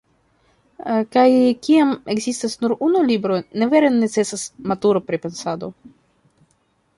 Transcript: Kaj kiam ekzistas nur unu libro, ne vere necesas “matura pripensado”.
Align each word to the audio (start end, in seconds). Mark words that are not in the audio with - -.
Kaj 1.15 1.25
kiam 1.67 1.91
ekzistas 2.13 2.55
nur 2.63 2.73
unu 2.87 3.03
libro, 3.11 3.37
ne 3.65 3.69
vere 3.75 3.93
necesas 3.99 4.47
“matura 4.73 5.05
pripensado”. 5.11 5.71